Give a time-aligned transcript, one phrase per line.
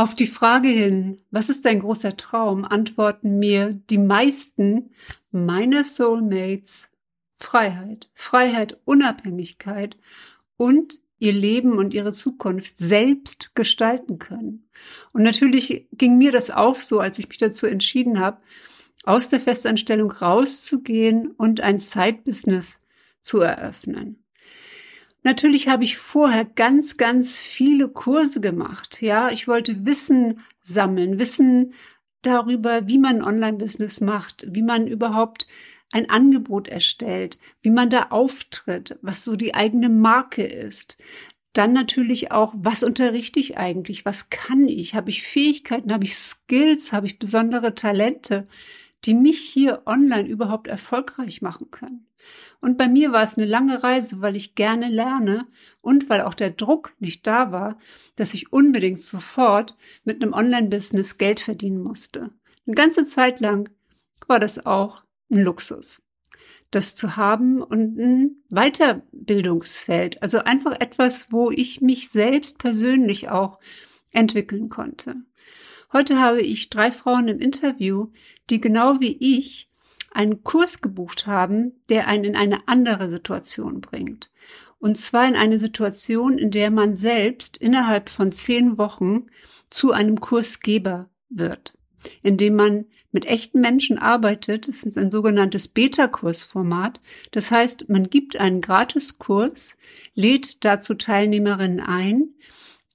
[0.00, 4.92] Auf die Frage hin, was ist dein großer Traum, antworten mir die meisten
[5.30, 6.88] meiner Soulmates
[7.36, 9.98] Freiheit, Freiheit, Unabhängigkeit
[10.56, 14.70] und ihr Leben und ihre Zukunft selbst gestalten können.
[15.12, 18.40] Und natürlich ging mir das auch so, als ich mich dazu entschieden habe,
[19.04, 22.80] aus der Festanstellung rauszugehen und ein Side-Business
[23.20, 24.19] zu eröffnen.
[25.22, 29.02] Natürlich habe ich vorher ganz, ganz viele Kurse gemacht.
[29.02, 31.74] Ja, ich wollte Wissen sammeln, Wissen
[32.22, 35.46] darüber, wie man Online-Business macht, wie man überhaupt
[35.92, 40.96] ein Angebot erstellt, wie man da auftritt, was so die eigene Marke ist.
[41.52, 44.04] Dann natürlich auch, was unterrichte ich eigentlich?
[44.04, 44.94] Was kann ich?
[44.94, 45.92] Habe ich Fähigkeiten?
[45.92, 46.92] Habe ich Skills?
[46.92, 48.46] Habe ich besondere Talente?
[49.04, 52.06] Die mich hier online überhaupt erfolgreich machen können.
[52.60, 55.46] Und bei mir war es eine lange Reise, weil ich gerne lerne
[55.80, 57.78] und weil auch der Druck nicht da war,
[58.16, 62.30] dass ich unbedingt sofort mit einem Online-Business Geld verdienen musste.
[62.66, 63.70] Eine ganze Zeit lang
[64.26, 66.02] war das auch ein Luxus,
[66.70, 73.58] das zu haben und ein Weiterbildungsfeld, also einfach etwas, wo ich mich selbst persönlich auch
[74.12, 75.16] entwickeln konnte.
[75.92, 78.08] Heute habe ich drei Frauen im Interview,
[78.48, 79.68] die genau wie ich
[80.12, 84.30] einen Kurs gebucht haben, der einen in eine andere Situation bringt.
[84.78, 89.26] Und zwar in eine Situation, in der man selbst innerhalb von zehn Wochen
[89.68, 91.76] zu einem Kursgeber wird,
[92.22, 94.68] indem man mit echten Menschen arbeitet.
[94.68, 97.00] Das ist ein sogenanntes Beta-Kursformat.
[97.32, 99.76] Das heißt, man gibt einen Gratiskurs,
[100.14, 102.28] lädt dazu Teilnehmerinnen ein,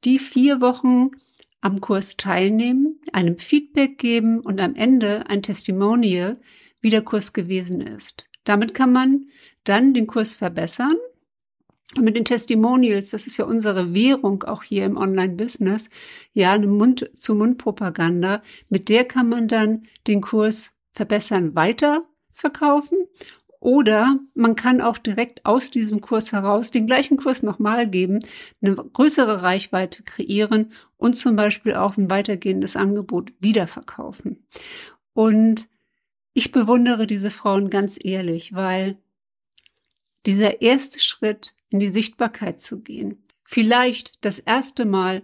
[0.06, 1.12] die vier Wochen
[1.66, 6.38] am Kurs teilnehmen, einem Feedback geben und am Ende ein Testimonial,
[6.80, 8.28] wie der Kurs gewesen ist.
[8.44, 9.30] Damit kann man
[9.64, 10.96] dann den Kurs verbessern.
[11.96, 15.90] Und mit den Testimonials, das ist ja unsere Währung auch hier im Online-Business,
[16.34, 23.08] ja, eine Mund-zu-Mund-Propaganda, mit der kann man dann den Kurs verbessern, weiter verkaufen
[23.66, 28.20] oder man kann auch direkt aus diesem Kurs heraus den gleichen Kurs nochmal geben,
[28.62, 34.46] eine größere Reichweite kreieren und zum Beispiel auch ein weitergehendes Angebot wiederverkaufen.
[35.14, 35.68] Und
[36.36, 39.00] ich bewundere diese Frauen ganz ehrlich, weil
[40.28, 45.24] dieser erste Schritt in die Sichtbarkeit zu gehen, vielleicht das erste Mal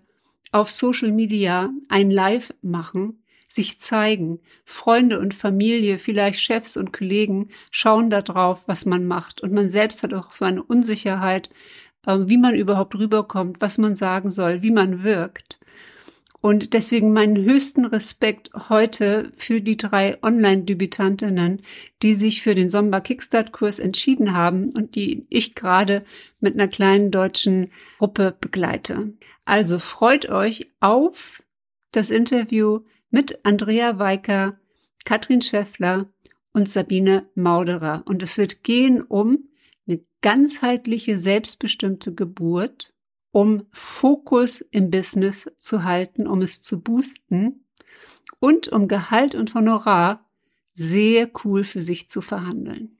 [0.51, 3.20] auf Social Media ein Live machen,
[3.51, 4.39] sich zeigen.
[4.63, 9.41] Freunde und Familie, vielleicht Chefs und Kollegen schauen da drauf, was man macht.
[9.41, 11.49] Und man selbst hat auch so eine Unsicherheit,
[12.05, 15.59] äh, wie man überhaupt rüberkommt, was man sagen soll, wie man wirkt.
[16.39, 21.61] Und deswegen meinen höchsten Respekt heute für die drei Online-Debütantinnen,
[22.01, 26.03] die sich für den Sommer Kickstart-Kurs entschieden haben und die ich gerade
[26.39, 27.69] mit einer kleinen deutschen
[27.99, 29.13] Gruppe begleite.
[29.45, 31.43] Also freut euch auf
[31.91, 32.79] das Interview
[33.11, 34.57] mit Andrea Weiker,
[35.05, 36.09] Katrin Schäffler
[36.53, 38.03] und Sabine Mauderer.
[38.05, 39.49] Und es wird gehen um
[39.87, 42.93] eine ganzheitliche, selbstbestimmte Geburt,
[43.31, 47.65] um Fokus im Business zu halten, um es zu boosten
[48.39, 50.25] und um Gehalt und Honorar
[50.73, 52.97] sehr cool für sich zu verhandeln.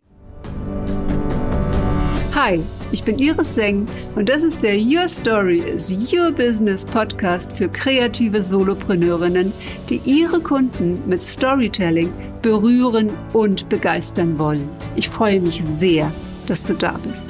[2.43, 2.59] Hi,
[2.91, 3.85] ich bin Iris Seng
[4.15, 9.53] und das ist der Your Story is Your Business Podcast für kreative Solopreneurinnen,
[9.89, 14.67] die ihre Kunden mit Storytelling berühren und begeistern wollen.
[14.95, 16.11] Ich freue mich sehr,
[16.47, 17.27] dass du da bist.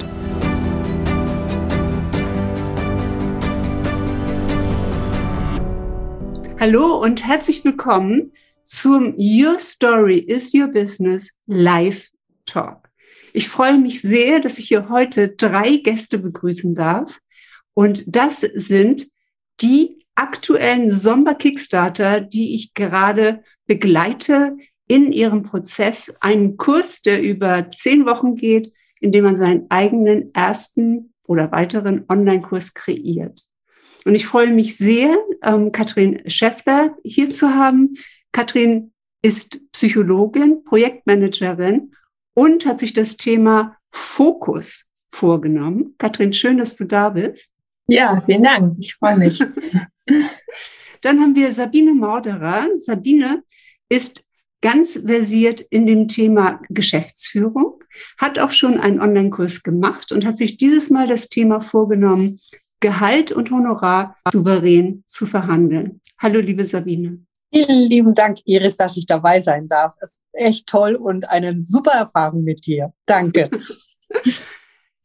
[6.58, 8.32] Hallo und herzlich willkommen
[8.64, 12.12] zum Your Story is Your Business Live
[12.46, 12.91] Talk.
[13.34, 17.20] Ich freue mich sehr, dass ich hier heute drei Gäste begrüßen darf.
[17.74, 19.08] Und das sind
[19.62, 26.14] die aktuellen Sommer-Kickstarter, die ich gerade begleite in ihrem Prozess.
[26.20, 32.06] Einen Kurs, der über zehn Wochen geht, in dem man seinen eigenen ersten oder weiteren
[32.10, 33.46] Online-Kurs kreiert.
[34.04, 37.96] Und ich freue mich sehr, ähm, Katrin Schäffler hier zu haben.
[38.32, 38.92] Katrin
[39.22, 41.94] ist Psychologin, Projektmanagerin
[42.34, 45.96] und hat sich das Thema Fokus vorgenommen.
[45.98, 47.52] Katrin, schön, dass du da bist.
[47.88, 48.76] Ja, vielen Dank.
[48.80, 49.40] Ich freue mich.
[51.02, 52.68] Dann haben wir Sabine Morderer.
[52.76, 53.44] Sabine
[53.90, 54.24] ist
[54.62, 57.84] ganz versiert in dem Thema Geschäftsführung,
[58.18, 62.40] hat auch schon einen Online-Kurs gemacht und hat sich dieses Mal das Thema vorgenommen,
[62.80, 66.02] Gehalt und Honorar souverän zu verhandeln.
[66.18, 67.20] Hallo, liebe Sabine.
[67.54, 69.94] Vielen lieben Dank, Iris, dass ich dabei sein darf.
[70.00, 72.94] Es ist echt toll und eine super Erfahrung mit dir.
[73.06, 73.50] Danke.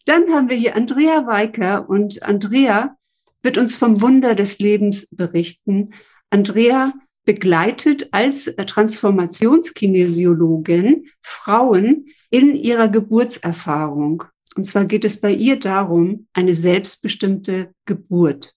[0.04, 2.96] Dann haben wir hier Andrea Weiker und Andrea
[3.43, 5.90] wird uns vom Wunder des Lebens berichten.
[6.31, 6.93] Andrea
[7.25, 14.22] begleitet als Transformationskinesiologin Frauen in ihrer Geburtserfahrung.
[14.54, 18.54] Und zwar geht es bei ihr darum, eine selbstbestimmte Geburt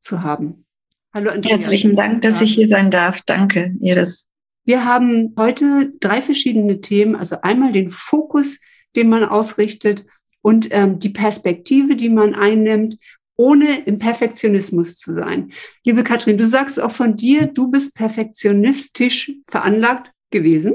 [0.00, 0.66] zu haben.
[1.14, 1.56] Hallo Andrea.
[1.56, 3.22] Herzlichen Dank, dass ich hier sein darf.
[3.24, 4.28] Danke, Iris.
[4.64, 7.16] Wir haben heute drei verschiedene Themen.
[7.16, 8.58] Also einmal den Fokus,
[8.94, 10.04] den man ausrichtet
[10.42, 12.98] und ähm, die Perspektive, die man einnimmt
[13.36, 15.52] ohne im Perfektionismus zu sein.
[15.84, 20.74] Liebe Katrin, du sagst auch von dir, du bist perfektionistisch veranlagt gewesen.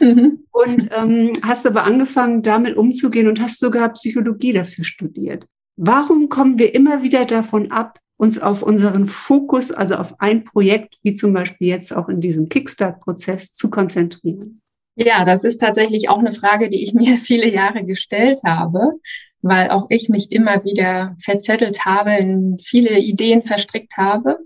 [0.00, 0.44] Mhm.
[0.50, 5.46] Und ähm, hast aber angefangen, damit umzugehen und hast sogar Psychologie dafür studiert.
[5.76, 10.98] Warum kommen wir immer wieder davon ab, uns auf unseren Fokus, also auf ein Projekt,
[11.02, 14.60] wie zum Beispiel jetzt auch in diesem Kickstart-Prozess, zu konzentrieren?
[14.96, 18.98] Ja, das ist tatsächlich auch eine Frage, die ich mir viele Jahre gestellt habe
[19.44, 24.38] weil auch ich mich immer wieder verzettelt habe, in viele Ideen verstrickt habe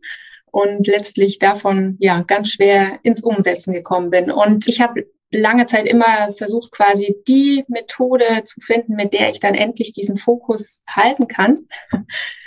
[0.50, 4.32] und letztlich davon ja ganz schwer ins Umsetzen gekommen bin.
[4.32, 9.38] Und ich habe lange Zeit immer versucht, quasi die Methode zu finden, mit der ich
[9.38, 11.68] dann endlich diesen Fokus halten kann.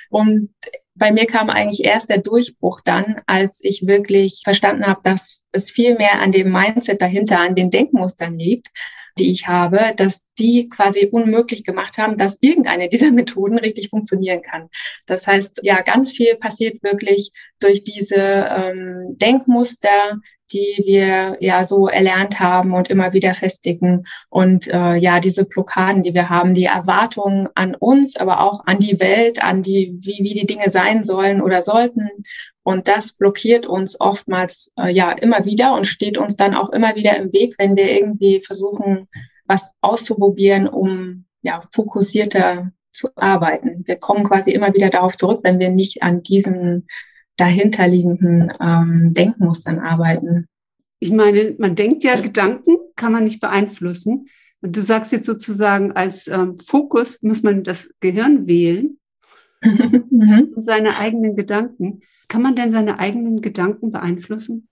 [0.09, 0.49] Und
[1.01, 5.71] bei mir kam eigentlich erst der Durchbruch dann, als ich wirklich verstanden habe, dass es
[5.71, 8.67] viel mehr an dem Mindset dahinter, an den Denkmustern liegt
[9.17, 14.41] die ich habe, dass die quasi unmöglich gemacht haben, dass irgendeine dieser Methoden richtig funktionieren
[14.41, 14.69] kann.
[15.05, 20.19] Das heißt, ja, ganz viel passiert wirklich durch diese ähm, Denkmuster,
[20.51, 24.05] die wir ja so erlernt haben und immer wieder festigen.
[24.29, 28.79] Und äh, ja, diese Blockaden, die wir haben, die Erwartungen an uns, aber auch an
[28.79, 32.09] die Welt, an die, wie, wie die Dinge sein sollen oder sollten.
[32.63, 36.95] Und das blockiert uns oftmals äh, ja immer wieder und steht uns dann auch immer
[36.95, 39.07] wieder im Weg, wenn wir irgendwie versuchen,
[39.45, 43.83] was auszuprobieren, um ja fokussierter zu arbeiten.
[43.85, 46.87] Wir kommen quasi immer wieder darauf zurück, wenn wir nicht an diesen
[47.41, 50.47] dahinterliegenden ähm, Denkmustern arbeiten.
[50.99, 54.27] Ich meine, man denkt ja, Gedanken kann man nicht beeinflussen.
[54.61, 58.99] Und du sagst jetzt sozusagen, als ähm, Fokus muss man das Gehirn wählen
[59.63, 60.51] mhm.
[60.55, 62.01] und seine eigenen Gedanken.
[62.27, 64.67] Kann man denn seine eigenen Gedanken beeinflussen?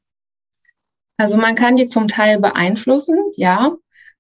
[1.18, 3.76] Also man kann die zum Teil beeinflussen, ja.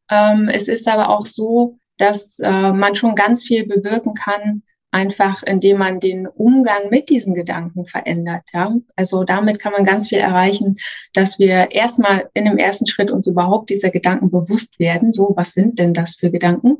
[0.10, 5.44] Ähm, es ist aber auch so, dass äh, man schon ganz viel bewirken kann, einfach
[5.44, 8.44] indem man den Umgang mit diesen Gedanken verändert.
[8.54, 8.76] Ja?
[8.96, 10.78] Also damit kann man ganz viel erreichen,
[11.14, 15.12] dass wir erstmal in dem ersten Schritt uns überhaupt dieser Gedanken bewusst werden.
[15.12, 16.78] So, was sind denn das für Gedanken?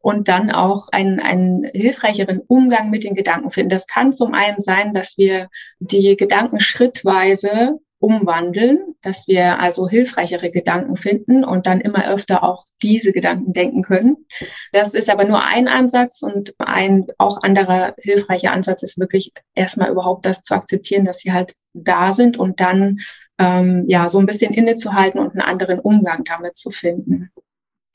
[0.00, 3.70] Und dann auch einen, einen hilfreicheren Umgang mit den Gedanken finden.
[3.70, 5.48] Das kann zum einen sein, dass wir
[5.78, 12.64] die Gedanken schrittweise umwandeln, dass wir also hilfreichere Gedanken finden und dann immer öfter auch
[12.82, 14.26] diese Gedanken denken können.
[14.72, 19.90] Das ist aber nur ein Ansatz und ein auch anderer hilfreicher Ansatz ist wirklich erstmal
[19.90, 22.98] überhaupt das zu akzeptieren, dass sie halt da sind und dann
[23.38, 27.29] ähm, ja so ein bisschen innezuhalten und einen anderen Umgang damit zu finden.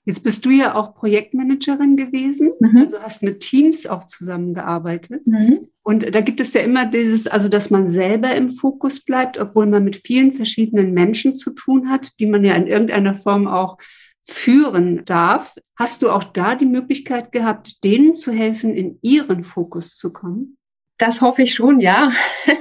[0.05, 2.77] Jetzt bist du ja auch Projektmanagerin gewesen, mhm.
[2.77, 5.25] also hast mit Teams auch zusammengearbeitet.
[5.25, 5.67] Mhm.
[5.81, 9.65] Und da gibt es ja immer dieses, also dass man selber im Fokus bleibt, obwohl
[9.65, 13.77] man mit vielen verschiedenen Menschen zu tun hat, die man ja in irgendeiner Form auch
[14.23, 15.55] führen darf.
[15.75, 20.57] Hast du auch da die Möglichkeit gehabt, denen zu helfen, in ihren Fokus zu kommen?
[20.97, 22.11] Das hoffe ich schon, ja.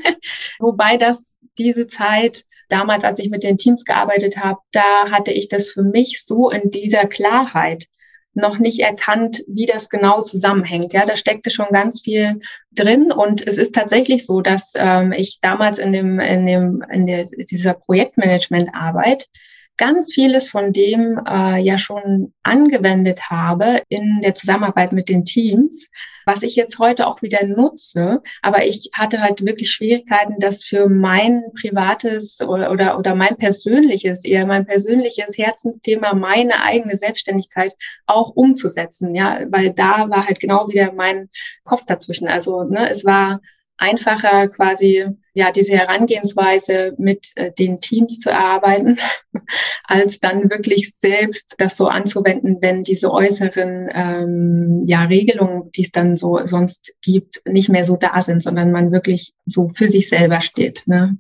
[0.59, 5.49] Wobei das diese Zeit damals, als ich mit den Teams gearbeitet habe, da hatte ich
[5.49, 7.87] das für mich so in dieser Klarheit
[8.35, 10.93] noch nicht erkannt, wie das genau zusammenhängt.
[10.93, 12.41] Ja, da steckte schon ganz viel
[12.73, 17.07] drin und es ist tatsächlich so, dass ähm, ich damals in dem in dem in
[17.07, 19.29] der, dieser Projektmanagement-Arbeit
[19.77, 25.91] ganz vieles von dem äh, ja schon angewendet habe in der Zusammenarbeit mit den Teams,
[26.27, 28.23] was ich jetzt heute auch wieder nutze.
[28.43, 34.25] Aber ich hatte halt wirklich Schwierigkeiten, das für mein privates oder, oder, oder mein persönliches,
[34.25, 37.75] eher mein persönliches Herzensthema, meine eigene Selbstständigkeit
[38.07, 39.15] auch umzusetzen.
[39.15, 41.29] Ja, weil da war halt genau wieder mein
[41.65, 42.29] Kopf dazwischen.
[42.29, 43.41] Also ne, es war
[43.77, 48.99] einfacher quasi ja diese Herangehensweise mit äh, den Teams zu erarbeiten,
[49.85, 55.91] als dann wirklich selbst das so anzuwenden, wenn diese äußeren ähm, ja Regelungen, die es
[55.91, 60.09] dann so sonst gibt, nicht mehr so da sind, sondern man wirklich so für sich
[60.09, 60.85] selber steht.
[60.87, 61.19] Ne?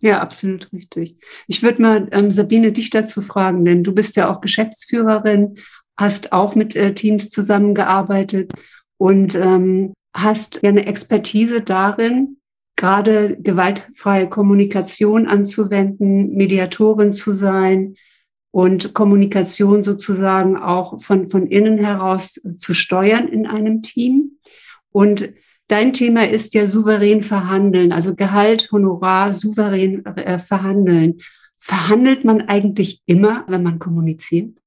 [0.00, 1.16] Ja, absolut richtig.
[1.46, 5.56] Ich würde mal ähm, Sabine dich dazu fragen, denn du bist ja auch Geschäftsführerin,
[5.98, 8.52] hast auch mit äh, Teams zusammengearbeitet
[8.96, 12.38] und ähm, hast ja eine Expertise darin,
[12.76, 17.94] gerade gewaltfreie Kommunikation anzuwenden, Mediatorin zu sein
[18.50, 24.38] und Kommunikation sozusagen auch von, von innen heraus zu steuern in einem Team.
[24.92, 25.32] Und
[25.70, 31.20] Dein Thema ist ja souverän verhandeln, also Gehalt, Honorar, souverän äh, verhandeln.
[31.56, 34.58] Verhandelt man eigentlich immer, wenn man kommuniziert?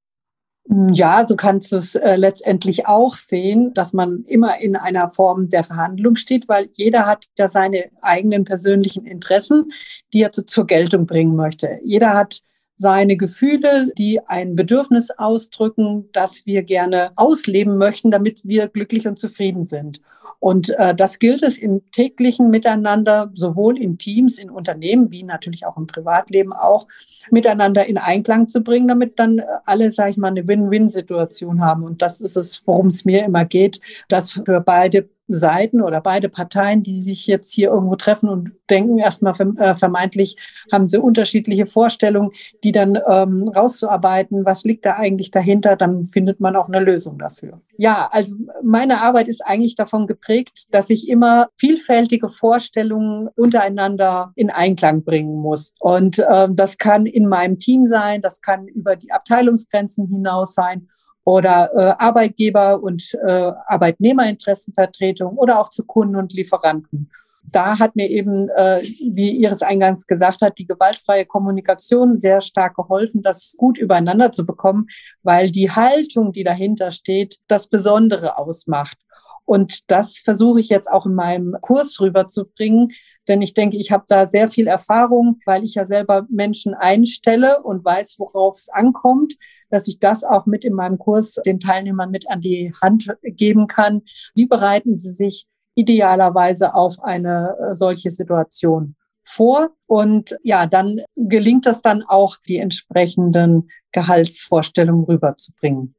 [0.70, 5.50] Ja, so kannst du es äh, letztendlich auch sehen, dass man immer in einer Form
[5.50, 9.72] der Verhandlung steht, weil jeder hat ja seine eigenen persönlichen Interessen,
[10.14, 11.80] die er zu, zur Geltung bringen möchte.
[11.84, 12.44] Jeder hat
[12.76, 19.20] seine Gefühle, die ein Bedürfnis ausdrücken, das wir gerne ausleben möchten, damit wir glücklich und
[19.20, 20.02] zufrieden sind.
[20.44, 25.66] Und äh, das gilt es im täglichen Miteinander, sowohl in Teams, in Unternehmen, wie natürlich
[25.66, 26.86] auch im Privatleben auch,
[27.32, 31.84] miteinander in Einklang zu bringen, damit dann alle, sage ich mal, eine Win-Win-Situation haben.
[31.84, 36.30] Und das ist es, worum es mir immer geht, dass für beide Seiten oder beide
[36.30, 40.36] Parteien, die sich jetzt hier irgendwo treffen und denken, erstmal äh, vermeintlich
[40.72, 42.32] haben sie unterschiedliche Vorstellungen,
[42.64, 47.18] die dann ähm, rauszuarbeiten, was liegt da eigentlich dahinter, dann findet man auch eine Lösung
[47.18, 47.62] dafür.
[47.78, 54.50] Ja, also meine Arbeit ist eigentlich davon geprägt, dass ich immer vielfältige Vorstellungen untereinander in
[54.50, 55.74] Einklang bringen muss.
[55.80, 60.90] Und äh, das kann in meinem Team sein, das kann über die Abteilungsgrenzen hinaus sein
[61.26, 67.10] oder äh, Arbeitgeber- und äh, Arbeitnehmerinteressenvertretung oder auch zu Kunden und Lieferanten.
[67.52, 72.76] Da hat mir eben, äh, wie Iris eingangs gesagt hat, die gewaltfreie Kommunikation sehr stark
[72.76, 74.88] geholfen, das gut übereinander zu bekommen,
[75.24, 78.98] weil die Haltung, die dahinter steht, das Besondere ausmacht.
[79.46, 82.94] Und das versuche ich jetzt auch in meinem Kurs rüberzubringen,
[83.28, 87.62] denn ich denke, ich habe da sehr viel Erfahrung, weil ich ja selber Menschen einstelle
[87.62, 89.36] und weiß, worauf es ankommt,
[89.74, 93.66] dass ich das auch mit in meinem Kurs den Teilnehmern mit an die Hand geben
[93.66, 94.04] kann.
[94.36, 99.72] Wie bereiten sie sich idealerweise auf eine äh, solche Situation vor?
[99.88, 105.96] Und ja, dann gelingt es dann auch, die entsprechenden Gehaltsvorstellungen rüberzubringen.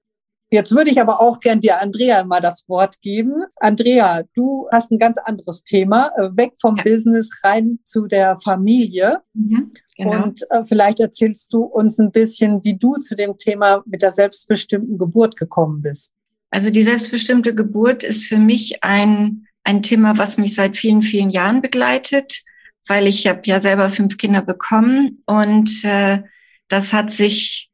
[0.50, 3.43] Jetzt würde ich aber auch gern dir, Andrea, mal das Wort geben.
[3.57, 6.85] Andrea, du hast ein ganz anderes Thema, äh, weg vom ja.
[6.85, 9.23] Business rein zu der Familie.
[9.33, 10.25] Mhm, genau.
[10.25, 14.13] Und äh, vielleicht erzählst du uns ein bisschen, wie du zu dem Thema mit der
[14.13, 16.13] selbstbestimmten Geburt gekommen bist.
[16.51, 21.31] Also die selbstbestimmte Geburt ist für mich ein, ein Thema, was mich seit vielen, vielen
[21.31, 22.43] Jahren begleitet,
[22.87, 26.23] weil ich habe ja selber fünf Kinder bekommen und äh,
[26.69, 27.71] das hat sich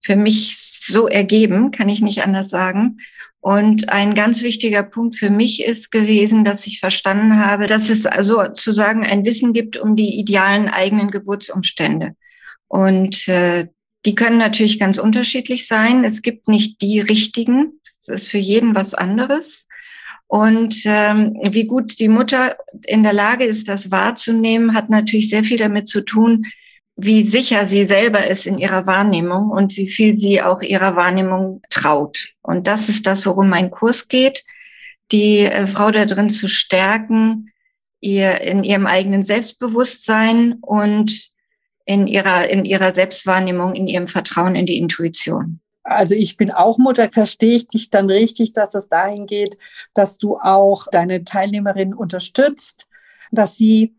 [0.00, 2.98] für mich so ergeben, kann ich nicht anders sagen.
[3.46, 8.04] Und ein ganz wichtiger Punkt für mich ist gewesen, dass ich verstanden habe, dass es
[8.04, 12.16] also sozusagen ein Wissen gibt um die idealen eigenen Geburtsumstände.
[12.66, 13.68] Und äh,
[14.04, 16.02] die können natürlich ganz unterschiedlich sein.
[16.02, 17.80] Es gibt nicht die richtigen.
[18.00, 19.68] Es ist für jeden was anderes.
[20.26, 25.44] Und ähm, wie gut die Mutter in der Lage ist, das wahrzunehmen, hat natürlich sehr
[25.44, 26.46] viel damit zu tun,
[26.96, 31.60] wie sicher sie selber ist in ihrer Wahrnehmung und wie viel sie auch ihrer Wahrnehmung
[31.68, 32.32] traut.
[32.42, 34.44] Und das ist das, worum mein Kurs geht,
[35.12, 37.52] die äh, Frau da drin zu stärken,
[38.00, 41.12] ihr in ihrem eigenen Selbstbewusstsein und
[41.84, 45.60] in ihrer, in ihrer Selbstwahrnehmung, in ihrem Vertrauen in die Intuition.
[45.82, 49.56] Also ich bin auch Mutter, verstehe ich dich dann richtig, dass es dahin geht,
[49.94, 52.88] dass du auch deine Teilnehmerin unterstützt,
[53.30, 53.95] dass sie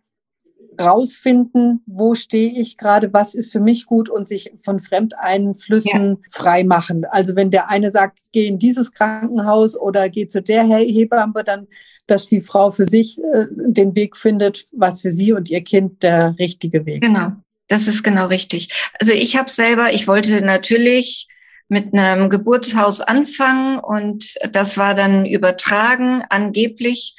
[0.79, 6.17] rausfinden, wo stehe ich gerade, was ist für mich gut und sich von Fremdeinflüssen ja.
[6.31, 7.05] frei machen.
[7.10, 11.67] Also wenn der eine sagt, geh in dieses Krankenhaus oder geh zu der Hebamme, dann
[12.07, 16.01] dass die Frau für sich äh, den Weg findet, was für sie und ihr Kind
[16.03, 17.19] der richtige Weg genau.
[17.19, 17.25] ist.
[17.25, 18.69] Genau, das ist genau richtig.
[19.00, 21.27] Also ich habe selber, ich wollte natürlich
[21.67, 27.15] mit einem Geburtshaus anfangen und das war dann übertragen angeblich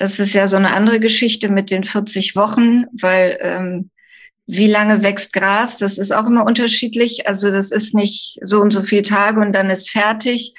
[0.00, 3.90] das ist ja so eine andere Geschichte mit den 40 Wochen, weil ähm,
[4.46, 7.28] wie lange wächst Gras, das ist auch immer unterschiedlich.
[7.28, 10.54] Also das ist nicht so und so viele Tage und dann ist fertig.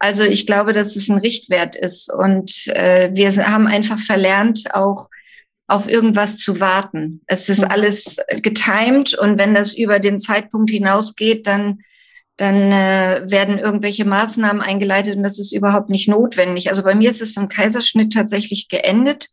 [0.00, 2.12] Also ich glaube, dass es ein Richtwert ist.
[2.12, 5.08] Und äh, wir haben einfach verlernt, auch
[5.68, 7.20] auf irgendwas zu warten.
[7.28, 7.68] Es ist mhm.
[7.70, 11.78] alles getimed und wenn das über den Zeitpunkt hinausgeht, dann
[12.40, 16.70] dann äh, werden irgendwelche Maßnahmen eingeleitet und das ist überhaupt nicht notwendig.
[16.70, 19.28] Also bei mir ist es im Kaiserschnitt tatsächlich geendet.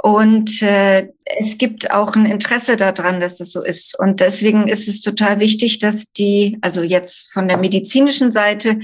[0.00, 1.08] Und äh,
[1.40, 3.98] es gibt auch ein Interesse daran, dass das so ist.
[3.98, 8.78] Und deswegen ist es total wichtig, dass die, also jetzt von der medizinischen Seite,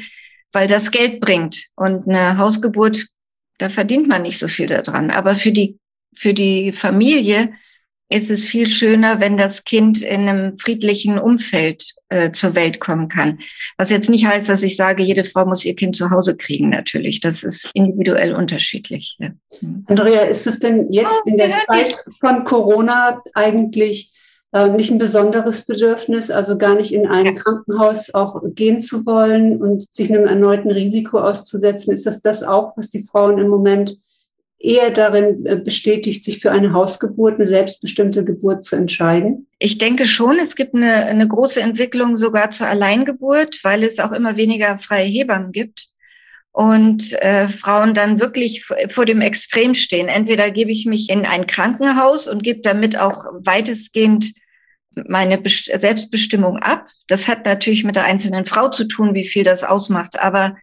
[0.51, 1.67] weil das Geld bringt.
[1.77, 3.07] Und eine Hausgeburt,
[3.59, 5.11] da verdient man nicht so viel daran.
[5.11, 5.79] Aber für die,
[6.15, 7.53] für die Familie
[8.15, 13.09] ist es viel schöner, wenn das Kind in einem friedlichen Umfeld äh, zur Welt kommen
[13.09, 13.41] kann.
[13.77, 16.69] Was jetzt nicht heißt, dass ich sage, jede Frau muss ihr Kind zu Hause kriegen,
[16.69, 17.21] natürlich.
[17.21, 19.17] Das ist individuell unterschiedlich.
[19.19, 19.31] Ja.
[19.61, 19.85] Mhm.
[19.89, 24.13] Andrea, ist es denn jetzt in der Zeit von Corona eigentlich
[24.53, 29.61] äh, nicht ein besonderes Bedürfnis, also gar nicht in ein Krankenhaus auch gehen zu wollen
[29.61, 31.93] und sich einem erneuten Risiko auszusetzen?
[31.93, 33.99] Ist das das auch, was die Frauen im Moment
[34.65, 39.47] eher darin äh, bestätigt, sich für eine Hausgeburt, eine selbstbestimmte Geburt zu entscheiden?
[39.59, 44.13] Ich denke schon, es gibt eine, eine große Entwicklung sogar zur Alleingeburt, weil es auch
[44.13, 45.89] immer weniger freie Hebammen gibt
[46.53, 50.09] und äh, Frauen dann wirklich vor dem Extrem stehen.
[50.09, 54.33] Entweder gebe ich mich in ein Krankenhaus und gebe damit auch weitestgehend
[55.09, 56.87] meine Selbstbestimmung ab.
[57.09, 60.19] Das hat natürlich mit der einzelnen Frau zu tun, wie viel das ausmacht.
[60.21, 60.57] Aber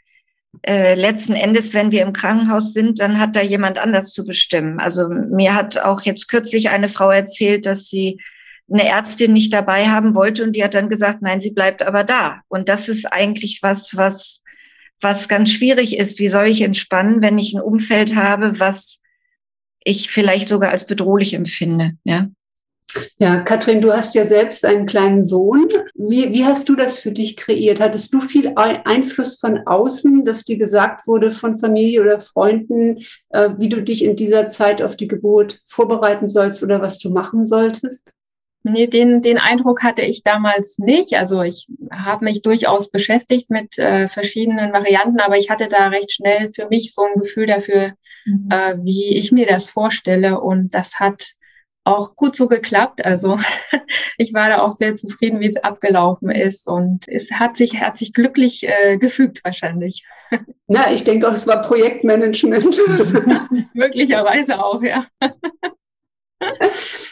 [0.64, 4.80] äh, letzten Endes, wenn wir im Krankenhaus sind, dann hat da jemand anders zu bestimmen.
[4.80, 8.22] Also mir hat auch jetzt kürzlich eine Frau erzählt, dass sie
[8.72, 12.04] eine Ärztin nicht dabei haben wollte und die hat dann gesagt, nein, sie bleibt aber
[12.04, 12.42] da.
[12.48, 14.42] Und das ist eigentlich was, was
[15.02, 16.20] was ganz schwierig ist.
[16.20, 19.02] Wie soll ich entspannen, wenn ich ein Umfeld habe, was
[19.84, 21.98] ich vielleicht sogar als bedrohlich empfinde?
[22.04, 22.30] Ja.
[23.18, 25.68] Ja, Katrin, du hast ja selbst einen kleinen Sohn.
[25.96, 27.80] Wie, wie hast du das für dich kreiert?
[27.80, 33.50] Hattest du viel Einfluss von außen, dass dir gesagt wurde von Familie oder Freunden, äh,
[33.58, 37.46] wie du dich in dieser Zeit auf die Geburt vorbereiten sollst oder was du machen
[37.46, 38.08] solltest?
[38.64, 41.14] Nee, den, den Eindruck hatte ich damals nicht.
[41.14, 46.12] Also ich habe mich durchaus beschäftigt mit äh, verschiedenen Varianten, aber ich hatte da recht
[46.12, 47.94] schnell für mich so ein Gefühl dafür,
[48.26, 48.50] mhm.
[48.52, 50.40] äh, wie ich mir das vorstelle.
[50.40, 51.32] Und das hat
[51.84, 53.06] auch gut so geklappt.
[53.06, 53.40] Also
[54.18, 56.68] ich war da auch sehr zufrieden, wie es abgelaufen ist.
[56.68, 60.06] Und es hat sich, hat sich glücklich äh, gefügt wahrscheinlich.
[60.68, 62.78] Na, ich denke auch, es war Projektmanagement.
[63.74, 65.06] Möglicherweise auch, ja.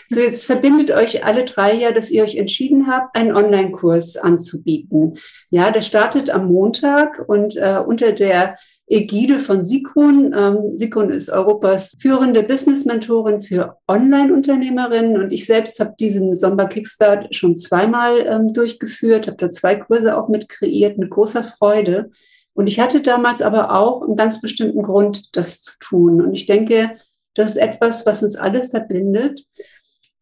[0.10, 5.20] So, jetzt verbindet euch alle drei ja, dass ihr euch entschieden habt, einen Online-Kurs anzubieten.
[5.52, 8.58] Ja, der startet am Montag und äh, unter der
[8.90, 10.34] Ägide von Sigrun.
[10.36, 17.34] Ähm, Sigrun ist Europas führende Business-Mentorin für Online-Unternehmerinnen und ich selbst habe diesen Sommer Kickstart
[17.36, 22.10] schon zweimal ähm, durchgeführt, habe da zwei Kurse auch mit kreiert, mit großer Freude.
[22.54, 26.20] Und ich hatte damals aber auch einen ganz bestimmten Grund, das zu tun.
[26.22, 26.92] Und ich denke,
[27.36, 29.46] das ist etwas, was uns alle verbindet.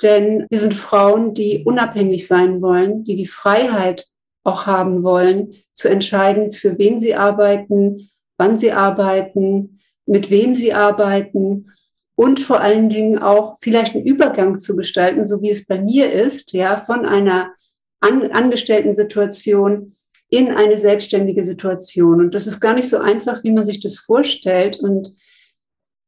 [0.04, 4.08] Denn wir sind Frauen, die unabhängig sein wollen, die die Freiheit
[4.44, 10.74] auch haben wollen, zu entscheiden, für wen sie arbeiten, wann sie arbeiten, mit wem sie
[10.74, 11.72] arbeiten
[12.16, 16.12] und vor allen Dingen auch vielleicht einen Übergang zu gestalten, so wie es bei mir
[16.12, 17.52] ist, ja, von einer
[18.00, 19.94] an, angestellten Situation
[20.30, 22.20] in eine selbstständige Situation.
[22.20, 24.80] Und das ist gar nicht so einfach, wie man sich das vorstellt.
[24.80, 25.14] Und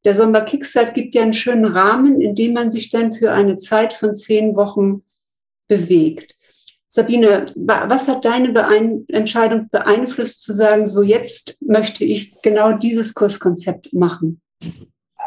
[0.04, 3.58] der Sommer Kickstart gibt ja einen schönen Rahmen, in dem man sich dann für eine
[3.58, 5.04] Zeit von zehn Wochen
[5.68, 6.36] bewegt.
[6.92, 13.14] Sabine, was hat deine Beein Entscheidung beeinflusst zu sagen, so jetzt möchte ich genau dieses
[13.14, 14.42] Kurskonzept machen?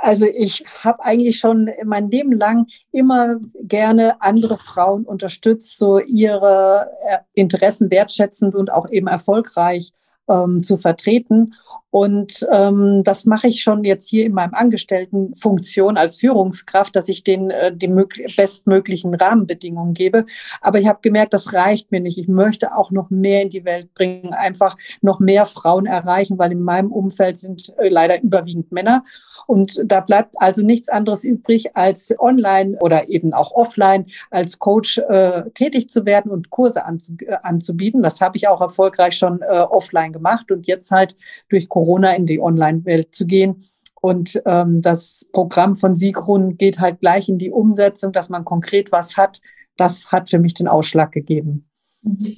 [0.00, 6.90] Also ich habe eigentlich schon mein Leben lang immer gerne andere Frauen unterstützt, so ihre
[7.06, 9.92] äh, Interessen wertschätzend und auch eben erfolgreich
[10.28, 11.54] ähm, zu vertreten.
[11.92, 17.22] Und ähm, das mache ich schon jetzt hier in meinem Angestelltenfunktion als Führungskraft, dass ich
[17.22, 17.86] den äh, die
[18.34, 20.24] bestmöglichen Rahmenbedingungen gebe.
[20.62, 22.16] Aber ich habe gemerkt, das reicht mir nicht.
[22.16, 26.52] Ich möchte auch noch mehr in die Welt bringen, einfach noch mehr Frauen erreichen, weil
[26.52, 29.04] in meinem Umfeld sind äh, leider überwiegend Männer.
[29.46, 34.96] Und da bleibt also nichts anderes übrig, als online oder eben auch offline als Coach
[34.96, 38.02] äh, tätig zu werden und Kurse anzu äh, anzubieten.
[38.02, 41.18] Das habe ich auch erfolgreich schon äh, offline gemacht und jetzt halt
[41.50, 41.81] durch Corona
[42.16, 43.64] in die Online-Welt zu gehen.
[44.00, 48.90] Und ähm, das Programm von Sigrun geht halt gleich in die Umsetzung, dass man konkret
[48.90, 49.40] was hat.
[49.76, 51.68] Das hat für mich den Ausschlag gegeben.
[52.02, 52.36] Mhm.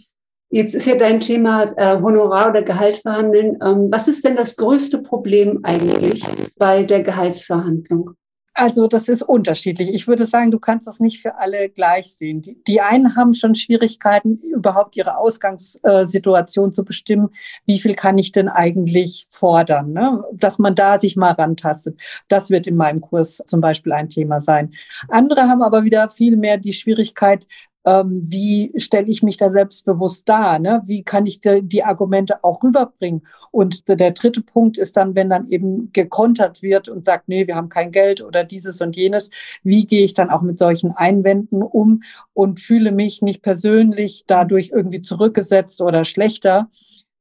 [0.51, 3.59] Jetzt ist ja dein Thema äh, Honorar oder Gehalt verhandeln.
[3.61, 6.23] Ähm, was ist denn das größte Problem eigentlich
[6.59, 8.11] bei der Gehaltsverhandlung?
[8.57, 9.93] Also das ist unterschiedlich.
[9.93, 12.41] Ich würde sagen, du kannst das nicht für alle gleich sehen.
[12.41, 17.31] Die, die einen haben schon Schwierigkeiten, überhaupt ihre Ausgangssituation zu bestimmen.
[17.67, 19.93] Wie viel kann ich denn eigentlich fordern?
[19.93, 20.23] Ne?
[20.33, 22.01] Dass man da sich mal rantastet.
[22.29, 24.73] Das wird in meinem Kurs zum Beispiel ein Thema sein.
[25.09, 27.49] Andere haben aber wieder viel mehr die Schwierigkeit,
[27.85, 30.83] ähm, wie stelle ich mich da selbstbewusst dar, ne?
[30.87, 33.27] wie kann ich de, die Argumente auch rüberbringen.
[33.51, 37.57] Und der dritte Punkt ist dann, wenn dann eben gekontert wird und sagt, nee, wir
[37.57, 39.31] haben kein Geld oder dieses und jenes,
[39.63, 44.71] wie gehe ich dann auch mit solchen Einwänden um und fühle mich nicht persönlich dadurch
[44.73, 46.69] irgendwie zurückgesetzt oder schlechter.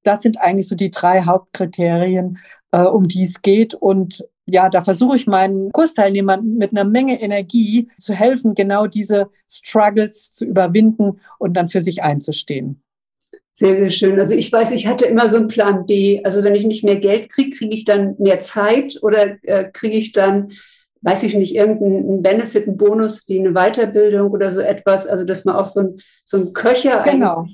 [0.04, 2.40] Das sind eigentlich so die drei Hauptkriterien,
[2.72, 3.74] äh, um die es geht.
[3.74, 9.30] Und ja, da versuche ich meinen Kursteilnehmern mit einer Menge Energie zu helfen, genau diese
[9.50, 12.82] Struggles zu überwinden und dann für sich einzustehen.
[13.54, 14.20] Sehr, sehr schön.
[14.20, 16.22] Also ich weiß, ich hatte immer so einen Plan B.
[16.24, 19.96] Also wenn ich nicht mehr Geld kriege, kriege ich dann mehr Zeit oder äh, kriege
[19.96, 20.50] ich dann,
[21.02, 25.06] weiß ich nicht, irgendeinen Benefit, einen Bonus wie eine Weiterbildung oder so etwas.
[25.06, 27.46] Also dass man auch so ein, so ein Köcher genau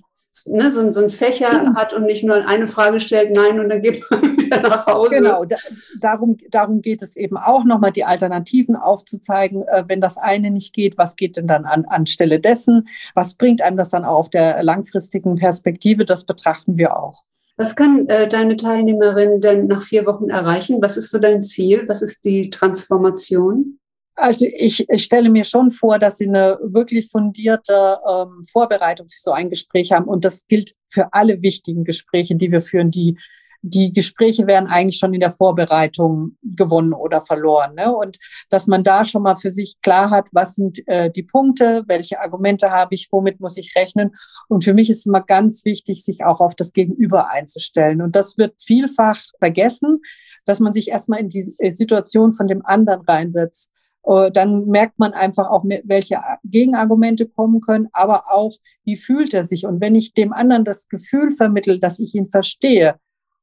[0.47, 1.75] ne, so, so ein Fächer mhm.
[1.75, 5.15] hat und nicht nur eine Frage stellt, nein, und dann geht man wieder nach Hause.
[5.15, 5.58] Genau, da,
[5.99, 9.63] darum, darum geht es eben auch nochmal, die Alternativen aufzuzeigen.
[9.67, 12.88] Äh, wenn das eine nicht geht, was geht denn dann an, anstelle dessen?
[13.15, 16.06] Was bringt einem das dann auch auf der langfristigen Perspektive?
[16.06, 17.23] Das betrachten wir auch.
[17.58, 20.82] Was kann äh, deine Teilnehmerin denn nach vier Wochen erreichen?
[20.82, 21.84] Was ist so dein Ziel?
[21.88, 23.78] Was ist die Transformation?
[24.19, 29.19] Also ich, ich stelle mir schon vor, dass Sie eine wirklich fundierte ähm, Vorbereitung für
[29.19, 30.05] so ein Gespräch haben.
[30.05, 32.91] Und das gilt für alle wichtigen Gespräche, die wir führen.
[32.91, 33.17] Die,
[33.62, 37.75] die Gespräche werden eigentlich schon in der Vorbereitung gewonnen oder verloren.
[37.75, 37.95] Ne?
[37.95, 38.17] Und
[38.49, 42.19] dass man da schon mal für sich klar hat, was sind äh, die Punkte, welche
[42.19, 44.15] Argumente habe ich, womit muss ich rechnen.
[44.49, 48.01] Und für mich ist immer ganz wichtig, sich auch auf das Gegenüber einzustellen.
[48.01, 50.01] Und das wird vielfach vergessen,
[50.43, 55.13] dass man sich erstmal in die Situation von dem anderen reinsetzt äh, dann merkt man
[55.13, 59.65] einfach auch, welche Gegenargumente kommen können, aber auch, wie fühlt er sich.
[59.65, 62.95] Und wenn ich dem anderen das Gefühl vermittel, dass ich ihn verstehe,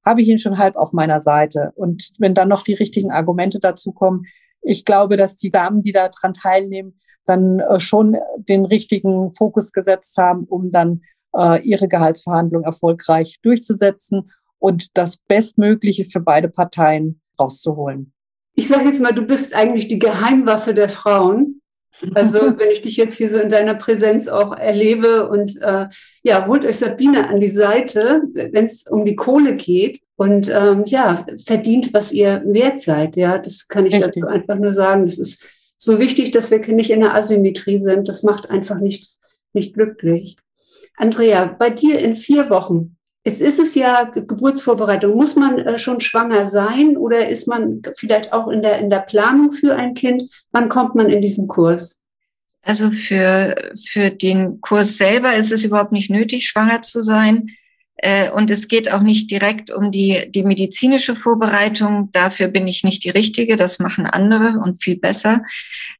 [0.04, 1.72] habe ich ihn schon halb auf meiner Seite.
[1.74, 4.24] Und wenn dann noch die richtigen Argumente dazu kommen,
[4.62, 10.16] ich glaube, dass die Damen, die daran teilnehmen, dann äh, schon den richtigen Fokus gesetzt
[10.16, 11.02] haben, um dann
[11.36, 18.12] äh, ihre Gehaltsverhandlung erfolgreich durchzusetzen und das Bestmögliche für beide Parteien rauszuholen
[18.56, 21.60] ich sage jetzt mal, du bist eigentlich die Geheimwaffe der Frauen.
[22.14, 25.86] Also wenn ich dich jetzt hier so in deiner Präsenz auch erlebe und äh,
[26.22, 30.84] ja, holt euch Sabine an die Seite, wenn es um die Kohle geht und ähm,
[30.86, 33.16] ja, verdient, was ihr wert seid.
[33.16, 34.22] Ja, das kann ich Richtig.
[34.22, 35.04] dazu einfach nur sagen.
[35.04, 38.08] Das ist so wichtig, dass wir nicht in der Asymmetrie sind.
[38.08, 39.10] Das macht einfach nicht,
[39.52, 40.38] nicht glücklich.
[40.96, 42.95] Andrea, bei dir in vier Wochen,
[43.26, 45.16] Jetzt ist es ja Geburtsvorbereitung.
[45.16, 49.00] Muss man äh, schon schwanger sein oder ist man vielleicht auch in der, in der
[49.00, 50.30] Planung für ein Kind?
[50.52, 51.98] Wann kommt man in diesen Kurs?
[52.62, 57.48] Also für, für den Kurs selber ist es überhaupt nicht nötig, schwanger zu sein.
[57.96, 62.10] Äh, und es geht auch nicht direkt um die, die medizinische Vorbereitung.
[62.12, 63.56] Dafür bin ich nicht die Richtige.
[63.56, 65.42] Das machen andere und viel besser.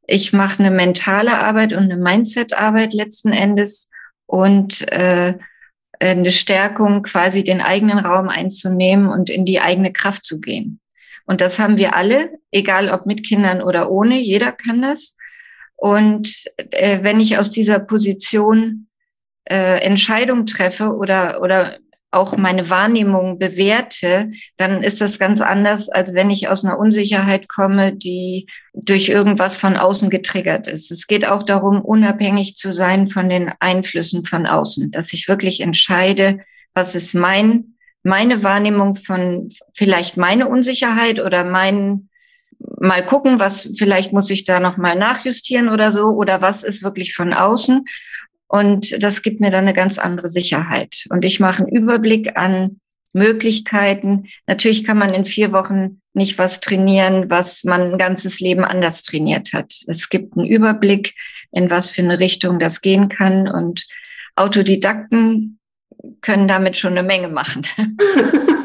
[0.06, 3.90] Ich mache eine mentale Arbeit und eine Mindset-Arbeit letzten Endes.
[4.26, 5.34] Und äh,
[6.00, 10.80] eine Stärkung, quasi den eigenen Raum einzunehmen und in die eigene Kraft zu gehen.
[11.26, 15.16] Und das haben wir alle, egal ob mit Kindern oder ohne, jeder kann das.
[15.74, 16.32] Und
[16.70, 18.86] äh, wenn ich aus dieser Position
[19.44, 21.78] äh, Entscheidung treffe oder, oder
[22.10, 27.48] auch meine Wahrnehmung bewerte, dann ist das ganz anders, als wenn ich aus einer Unsicherheit
[27.48, 30.90] komme, die durch irgendwas von außen getriggert ist.
[30.90, 35.60] Es geht auch darum, unabhängig zu sein von den Einflüssen von außen, dass ich wirklich
[35.60, 36.40] entscheide,
[36.74, 42.08] was ist mein, meine Wahrnehmung von vielleicht meine Unsicherheit oder mein,
[42.58, 46.82] mal gucken, was vielleicht muss ich da noch mal nachjustieren oder so oder was ist
[46.82, 47.84] wirklich von außen
[48.48, 51.04] und das gibt mir dann eine ganz andere Sicherheit.
[51.10, 52.80] Und ich mache einen Überblick an
[53.12, 54.28] Möglichkeiten.
[54.46, 59.02] Natürlich kann man in vier Wochen nicht was trainieren, was man ein ganzes Leben anders
[59.02, 59.74] trainiert hat.
[59.86, 61.14] Es gibt einen Überblick,
[61.50, 63.48] in was für eine Richtung das gehen kann.
[63.48, 63.86] Und
[64.36, 65.58] Autodidakten
[66.20, 67.62] können damit schon eine Menge machen.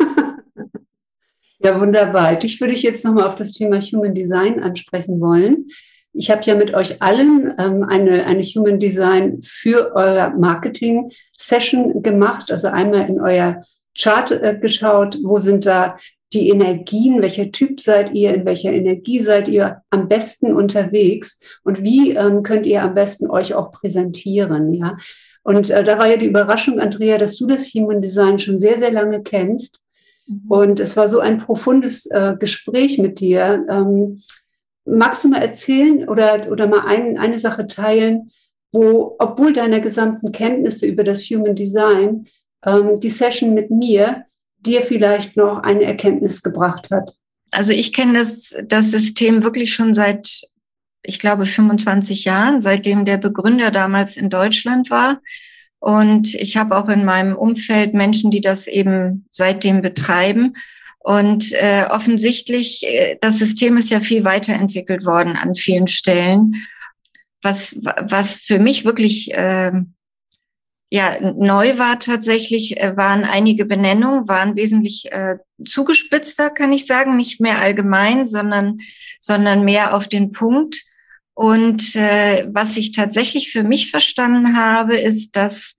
[1.63, 2.35] Ja, wunderbar.
[2.37, 5.67] Dich würde ich jetzt nochmal auf das Thema Human Design ansprechen wollen.
[6.13, 12.51] Ich habe ja mit euch allen ähm, eine, eine Human Design für eure Marketing-Session gemacht,
[12.51, 13.63] also einmal in euer
[13.97, 15.97] Chart äh, geschaut, wo sind da
[16.33, 21.83] die Energien, welcher Typ seid ihr, in welcher Energie seid ihr am besten unterwegs und
[21.83, 24.97] wie ähm, könnt ihr am besten euch auch präsentieren, ja.
[25.43, 28.77] Und äh, da war ja die Überraschung, Andrea, dass du das Human Design schon sehr,
[28.77, 29.79] sehr lange kennst.
[30.27, 30.41] Mhm.
[30.49, 33.65] Und es war so ein profundes äh, Gespräch mit dir.
[33.67, 34.21] Ähm,
[34.85, 38.31] Magst du mal erzählen oder, oder mal ein, eine Sache teilen,
[38.71, 42.27] wo, obwohl deiner gesamten Kenntnisse über das Human Design,
[42.65, 44.25] ähm, die Session mit mir
[44.59, 47.13] dir vielleicht noch eine Erkenntnis gebracht hat?
[47.51, 50.41] Also ich kenne das, das System wirklich schon seit,
[51.03, 55.21] ich glaube, 25 Jahren, seitdem der Begründer damals in Deutschland war.
[55.79, 60.55] Und ich habe auch in meinem Umfeld Menschen, die das eben seitdem betreiben.
[61.03, 66.55] Und äh, offensichtlich, äh, das System ist ja viel weiterentwickelt worden an vielen Stellen.
[67.41, 69.71] Was, was für mich wirklich äh,
[70.93, 77.15] ja, neu war tatsächlich, äh, waren einige Benennungen, waren wesentlich äh, zugespitzter, kann ich sagen,
[77.15, 78.79] nicht mehr allgemein, sondern,
[79.19, 80.83] sondern mehr auf den Punkt.
[81.33, 85.77] Und äh, was ich tatsächlich für mich verstanden habe, ist, dass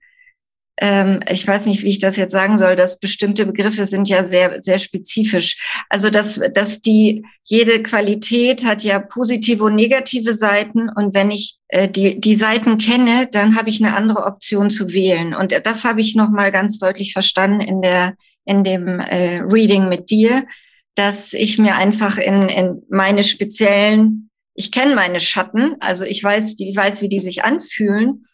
[0.81, 4.63] ich weiß nicht, wie ich das jetzt sagen soll, dass bestimmte Begriffe sind ja sehr,
[4.63, 5.85] sehr spezifisch.
[5.91, 10.89] Also, dass, dass die, jede Qualität hat ja positive und negative Seiten.
[10.89, 14.93] Und wenn ich äh, die, die Seiten kenne, dann habe ich eine andere Option zu
[14.93, 15.35] wählen.
[15.35, 18.15] Und das habe ich nochmal ganz deutlich verstanden in der,
[18.47, 20.47] in dem äh, Reading mit dir,
[20.95, 26.57] dass ich mir einfach in, in meine speziellen, ich kenne meine Schatten, also ich weiß,
[26.57, 28.25] die weiß, wie die sich anfühlen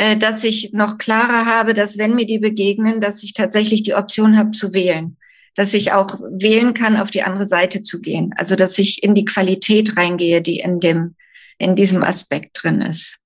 [0.00, 3.92] äh, dass ich noch klarer habe, dass wenn mir die begegnen, dass ich tatsächlich die
[3.92, 5.18] Option habe zu wählen.
[5.56, 8.32] Dass ich auch wählen kann, auf die andere Seite zu gehen.
[8.38, 11.16] Also dass ich in die Qualität reingehe, die in dem,
[11.58, 13.18] in diesem Aspekt drin ist.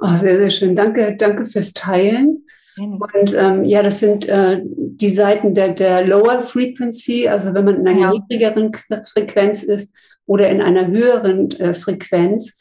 [0.00, 0.74] Oh, sehr, sehr schön.
[0.74, 2.44] Danke, danke fürs Teilen.
[2.76, 7.76] Und ähm, ja, das sind äh, die Seiten der, der Lower Frequency, also wenn man
[7.76, 8.10] in einer ja.
[8.10, 8.72] niedrigeren
[9.12, 9.94] Frequenz ist
[10.26, 12.52] oder in einer höheren äh, Frequenz.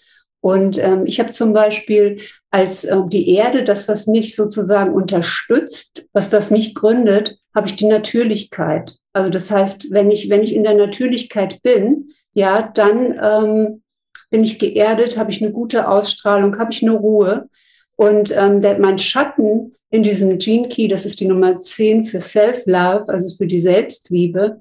[0.44, 2.18] Und ähm, ich habe zum Beispiel
[2.52, 7.78] als äh, die Erde, das, was mich sozusagen unterstützt, was, was mich gründet, habe ich
[7.78, 8.98] die Natürlichkeit.
[9.14, 13.84] Also das heißt, wenn ich, wenn ich in der Natürlichkeit bin, ja, dann ähm,
[14.32, 17.48] bin ich geerdet, habe ich eine gute Ausstrahlung, habe ich eine Ruhe.
[17.96, 22.20] Und ähm, der, mein Schatten in diesem Gene Key, das ist die Nummer 10 für
[22.20, 24.60] Self-Love, also für die Selbstliebe,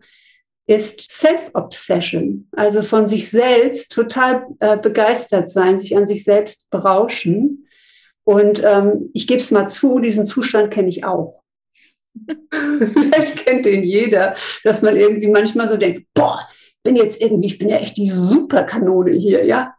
[0.67, 7.67] ist Self-Obsession, also von sich selbst total äh, begeistert sein, sich an sich selbst berauschen.
[8.25, 11.43] Und ähm, ich gebe es mal zu, diesen Zustand kenne ich auch.
[12.51, 16.41] Vielleicht kennt den jeder, dass man irgendwie manchmal so denkt, boah,
[16.83, 19.75] bin jetzt irgendwie, ich bin ja echt die Superkanone hier, ja.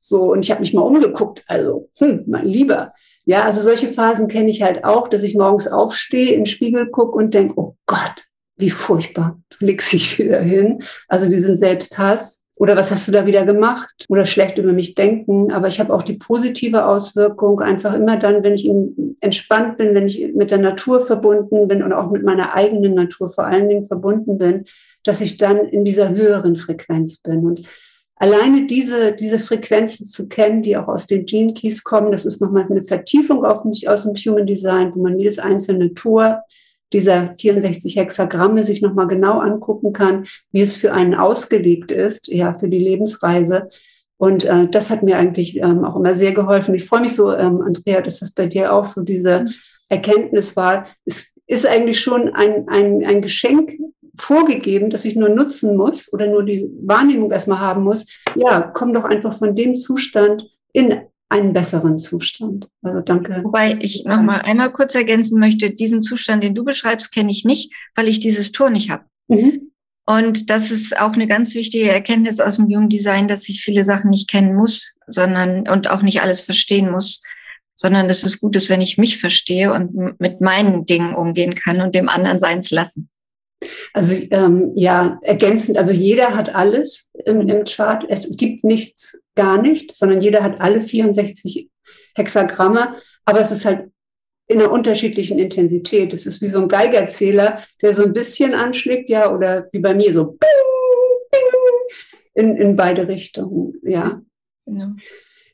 [0.00, 2.92] So, und ich habe mich mal umgeguckt, also, hm, mein Lieber.
[3.24, 6.90] Ja, also solche Phasen kenne ich halt auch, dass ich morgens aufstehe, in den Spiegel
[6.90, 8.27] gucke und denke, oh Gott,
[8.58, 9.40] wie furchtbar.
[9.50, 10.82] Du legst dich wieder hin.
[11.08, 12.44] Also diesen Selbsthass.
[12.56, 14.04] Oder was hast du da wieder gemacht?
[14.08, 15.52] Oder schlecht über mich denken.
[15.52, 18.68] Aber ich habe auch die positive Auswirkung, einfach immer dann, wenn ich
[19.20, 23.30] entspannt bin, wenn ich mit der Natur verbunden bin und auch mit meiner eigenen Natur
[23.30, 24.64] vor allen Dingen verbunden bin,
[25.04, 27.46] dass ich dann in dieser höheren Frequenz bin.
[27.46, 27.62] Und
[28.16, 32.40] alleine diese, diese Frequenzen zu kennen, die auch aus den Gene Keys kommen, das ist
[32.40, 36.42] nochmal eine Vertiefung auf mich aus dem Human Design, wo man jedes einzelne Tor
[36.92, 42.54] dieser 64 Hexagramme sich nochmal genau angucken kann, wie es für einen ausgelegt ist, ja,
[42.54, 43.68] für die Lebensreise.
[44.16, 46.74] Und äh, das hat mir eigentlich ähm, auch immer sehr geholfen.
[46.74, 49.46] Ich freue mich so, ähm, Andrea, dass das bei dir auch so diese
[49.88, 50.86] Erkenntnis war.
[51.04, 53.78] Es ist eigentlich schon ein, ein, ein Geschenk
[54.16, 58.06] vorgegeben, das ich nur nutzen muss oder nur die Wahrnehmung erstmal haben muss.
[58.34, 62.68] Ja, komm doch einfach von dem Zustand in einen besseren Zustand.
[62.82, 63.42] Also danke.
[63.44, 67.44] Wobei ich noch mal einmal kurz ergänzen möchte, diesen Zustand, den du beschreibst, kenne ich
[67.44, 69.04] nicht, weil ich dieses Tor nicht habe.
[69.28, 69.72] Mhm.
[70.06, 73.84] Und das ist auch eine ganz wichtige Erkenntnis aus dem Human Design, dass ich viele
[73.84, 77.22] Sachen nicht kennen muss, sondern und auch nicht alles verstehen muss,
[77.74, 81.82] sondern dass es gut ist, wenn ich mich verstehe und mit meinen Dingen umgehen kann
[81.82, 83.10] und dem anderen seins lassen.
[83.92, 88.04] Also ähm, ja, ergänzend, also jeder hat alles im, im Chart.
[88.08, 91.68] Es gibt nichts gar nicht, sondern jeder hat alle 64
[92.14, 93.90] Hexagramme, aber es ist halt
[94.46, 96.14] in einer unterschiedlichen Intensität.
[96.14, 99.94] Es ist wie so ein Geigerzähler, der so ein bisschen anschlägt, ja, oder wie bei
[99.94, 100.38] mir so
[102.34, 104.22] in, in beide Richtungen, ja.
[104.64, 104.92] Genau.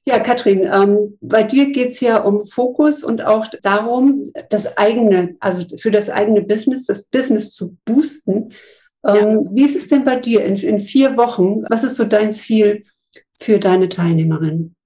[0.06, 5.64] Ja, Katrin, ähm, bei dir geht's ja um Fokus und auch darum, das eigene, also
[5.78, 8.50] für das eigene Business, das Business zu boosten.
[9.06, 9.40] Ähm, ja.
[9.50, 11.62] Wie ist es denn bei dir in, in vier Wochen?
[11.70, 12.84] Was ist so dein Ziel
[13.40, 14.76] für deine Teilnehmerinnen?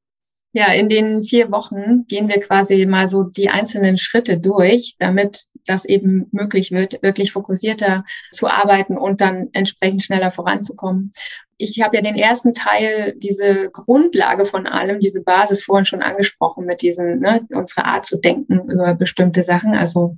[0.59, 5.45] Ja, in den vier Wochen gehen wir quasi mal so die einzelnen Schritte durch, damit
[5.67, 11.13] das eben möglich wird, wirklich fokussierter zu arbeiten und dann entsprechend schneller voranzukommen.
[11.59, 16.67] Ich habe ja den ersten Teil, diese Grundlage von allem, diese Basis vorhin schon angesprochen
[16.67, 19.77] mit diesen, ne, unsere Art zu denken über bestimmte Sachen.
[19.77, 20.17] Also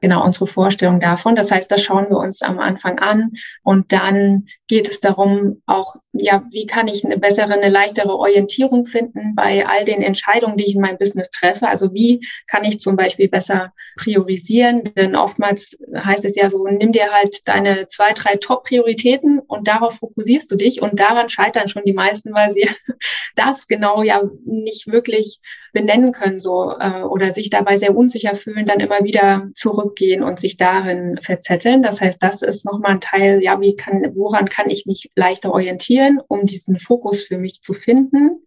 [0.00, 1.34] genau unsere Vorstellung davon.
[1.36, 3.32] Das heißt, das schauen wir uns am Anfang an
[3.62, 8.84] und dann geht es darum, auch, ja, wie kann ich eine bessere, eine leichtere Orientierung
[8.84, 11.68] finden bei all den Entscheidungen, die ich in meinem Business treffe.
[11.68, 14.92] Also wie kann ich zum Beispiel besser priorisieren?
[14.96, 19.96] Denn oftmals heißt es ja so, nimm dir halt deine zwei, drei Top-Prioritäten und darauf
[19.98, 22.68] fokussierst du dich und daran scheitern schon die meisten, weil sie
[23.36, 25.40] das genau ja nicht wirklich
[25.72, 29.48] benennen können so äh, oder sich dabei sehr unsicher fühlen, dann immer wieder
[29.86, 31.82] zurückgehen und sich darin verzetteln.
[31.82, 35.52] Das heißt, das ist nochmal ein Teil, ja, wie kann, woran kann ich mich leichter
[35.52, 38.44] orientieren, um diesen Fokus für mich zu finden?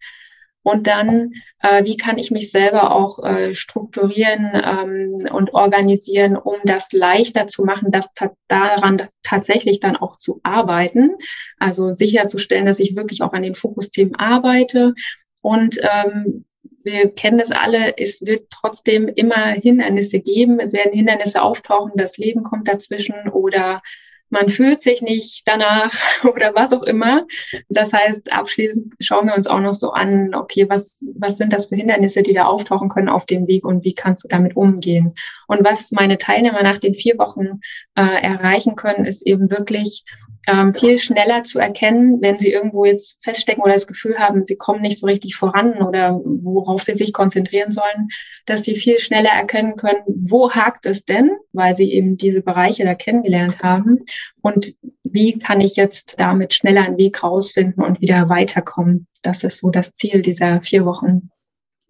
[0.61, 6.57] Und dann, äh, wie kann ich mich selber auch äh, strukturieren ähm, und organisieren, um
[6.65, 8.09] das leichter zu machen, das
[8.49, 11.11] daran tatsächlich dann auch zu arbeiten.
[11.59, 14.93] Also sicherzustellen, dass ich wirklich auch an den Fokusthemen arbeite
[15.41, 16.45] und ähm,
[16.83, 20.59] wir kennen es alle, es wird trotzdem immer Hindernisse geben.
[20.59, 23.81] Es werden Hindernisse auftauchen, das Leben kommt dazwischen oder
[24.29, 27.25] man fühlt sich nicht danach oder was auch immer.
[27.67, 31.67] Das heißt, abschließend schauen wir uns auch noch so an, okay, was, was sind das
[31.67, 35.13] für Hindernisse, die da auftauchen können auf dem Weg und wie kannst du damit umgehen?
[35.47, 37.59] Und was meine Teilnehmer nach den vier Wochen
[37.95, 40.03] äh, erreichen können, ist eben wirklich
[40.47, 44.55] ähm, viel schneller zu erkennen, wenn sie irgendwo jetzt feststecken oder das Gefühl haben, sie
[44.55, 48.09] kommen nicht so richtig voran oder worauf sie sich konzentrieren sollen,
[48.45, 52.83] dass sie viel schneller erkennen können, wo hakt es denn, weil sie eben diese Bereiche
[52.83, 54.05] da kennengelernt haben
[54.41, 59.07] und wie kann ich jetzt damit schneller einen Weg rausfinden und wieder weiterkommen.
[59.21, 61.29] Das ist so das Ziel dieser vier Wochen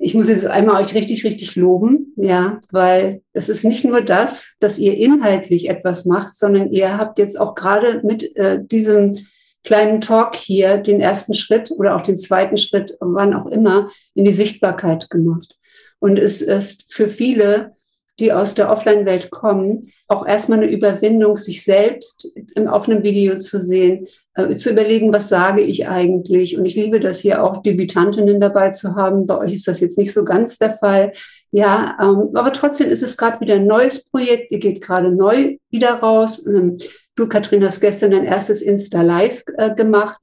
[0.02, 4.56] ich muss jetzt einmal euch richtig, richtig loben, ja, weil es ist nicht nur das,
[4.62, 9.18] dass ihr inhaltlich etwas macht, sondern ihr habt jetzt auch gerade mit äh, diesem
[9.66, 14.24] kleinen Talk hier den ersten Schritt oder auch den zweiten Schritt, wann auch immer, in
[14.24, 15.58] die Sichtbarkeit gemacht.
[16.00, 17.76] Und es ist für viele
[18.20, 22.30] die aus der Offline-Welt kommen, auch erstmal eine Überwindung, sich selbst
[22.68, 26.58] auf einem Video zu sehen, äh, zu überlegen, was sage ich eigentlich.
[26.58, 29.26] Und ich liebe das hier auch, Debütantinnen dabei zu haben.
[29.26, 31.14] Bei euch ist das jetzt nicht so ganz der Fall.
[31.52, 34.52] Ja, ähm, aber trotzdem ist es gerade wieder ein neues Projekt.
[34.52, 36.46] Ihr geht gerade neu wieder raus.
[36.46, 36.78] Ähm,
[37.16, 40.22] du, Katrin, hast gestern dein erstes Insta-Live äh, gemacht.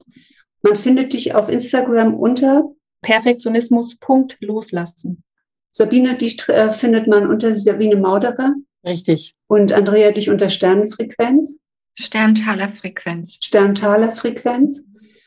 [0.61, 5.23] Man findet dich auf Instagram unter Perfektionismus.loslassen.
[5.71, 8.55] Sabine, dich äh, findet man unter Sabine Mauderer.
[8.85, 9.35] Richtig.
[9.47, 11.59] Und Andrea dich unter Sternenfrequenz.
[11.95, 13.39] Sterntaler Frequenz.
[13.43, 14.83] Sterntaler Frequenz.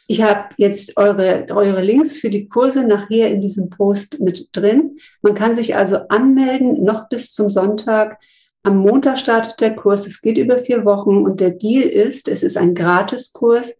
[0.06, 4.98] Ich habe jetzt eure, eure Links für die Kurse nachher in diesem Post mit drin.
[5.22, 8.18] Man kann sich also anmelden, noch bis zum Sonntag.
[8.62, 10.06] Am Montag startet der Kurs.
[10.06, 13.74] Es geht über vier Wochen und der Deal ist, es ist ein Gratiskurs.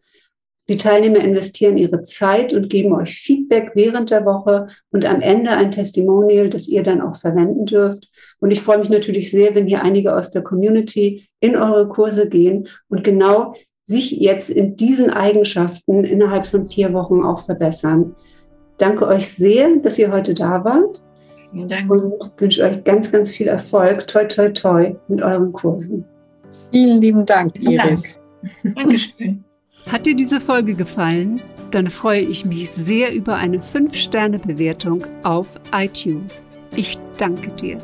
[0.71, 5.51] Die Teilnehmer investieren ihre Zeit und geben euch Feedback während der Woche und am Ende
[5.51, 8.09] ein Testimonial, das ihr dann auch verwenden dürft.
[8.39, 12.29] Und ich freue mich natürlich sehr, wenn hier einige aus der Community in eure Kurse
[12.29, 13.55] gehen und genau
[13.85, 18.15] sich jetzt in diesen Eigenschaften innerhalb von vier Wochen auch verbessern.
[18.79, 21.03] Danke euch sehr, dass ihr heute da wart.
[21.51, 21.91] Vielen Dank.
[21.91, 24.07] Und wünsche euch ganz, ganz viel Erfolg.
[24.07, 26.05] Toi, toi, toi mit euren Kursen.
[26.71, 28.21] Vielen lieben Dank, Iris.
[28.63, 28.77] Dank.
[28.77, 29.45] Dankeschön.
[29.89, 31.43] Hat dir diese Folge gefallen?
[31.71, 36.45] Dann freue ich mich sehr über eine 5-Sterne-Bewertung auf iTunes.
[36.77, 37.79] Ich danke dir.